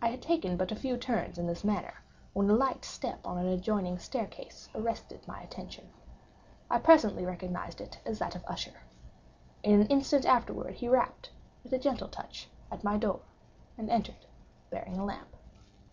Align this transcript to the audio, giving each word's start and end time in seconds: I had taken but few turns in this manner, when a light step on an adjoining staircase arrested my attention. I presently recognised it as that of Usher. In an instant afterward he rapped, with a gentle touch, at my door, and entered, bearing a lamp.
I 0.00 0.10
had 0.10 0.22
taken 0.22 0.56
but 0.56 0.70
few 0.78 0.96
turns 0.96 1.38
in 1.38 1.48
this 1.48 1.64
manner, 1.64 2.02
when 2.34 2.48
a 2.48 2.52
light 2.54 2.84
step 2.84 3.26
on 3.26 3.36
an 3.36 3.48
adjoining 3.48 3.98
staircase 3.98 4.68
arrested 4.76 5.26
my 5.26 5.40
attention. 5.40 5.88
I 6.70 6.78
presently 6.78 7.24
recognised 7.24 7.80
it 7.80 7.98
as 8.06 8.20
that 8.20 8.36
of 8.36 8.44
Usher. 8.44 8.82
In 9.64 9.80
an 9.80 9.86
instant 9.88 10.24
afterward 10.24 10.74
he 10.74 10.86
rapped, 10.86 11.30
with 11.64 11.72
a 11.72 11.80
gentle 11.80 12.06
touch, 12.06 12.48
at 12.70 12.84
my 12.84 12.96
door, 12.96 13.22
and 13.76 13.90
entered, 13.90 14.24
bearing 14.70 14.98
a 14.98 15.04
lamp. 15.04 15.34